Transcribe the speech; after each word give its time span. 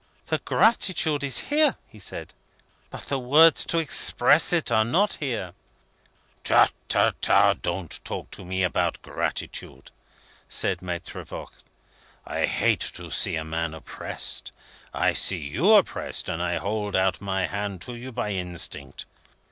"The 0.25 0.39
gratitude 0.39 1.23
is 1.23 1.37
here," 1.37 1.75
he 1.85 1.99
said. 1.99 2.33
"But 2.89 3.01
the 3.03 3.19
words 3.19 3.65
to 3.65 3.77
express 3.77 4.51
it 4.51 4.71
are 4.71 4.83
not 4.83 5.13
here." 5.19 5.53
"Ta 6.43 6.69
ta 6.89 7.11
ta! 7.21 7.53
Don't 7.53 8.03
talk 8.03 8.31
to 8.31 8.43
me 8.43 8.63
about 8.63 8.99
gratitude!" 9.03 9.91
said 10.49 10.81
Maitre 10.81 11.23
Voigt. 11.23 11.63
"I 12.25 12.47
hate 12.47 12.89
to 12.95 13.11
see 13.11 13.35
a 13.35 13.43
man 13.43 13.75
oppressed. 13.75 14.51
I 14.91 15.13
see 15.13 15.37
you 15.37 15.73
oppressed, 15.73 16.29
and 16.29 16.41
I 16.41 16.57
hold 16.57 16.95
out 16.95 17.21
my 17.21 17.45
hand 17.45 17.81
to 17.83 17.93
you 17.93 18.11
by 18.11 18.31
instinct. 18.31 19.05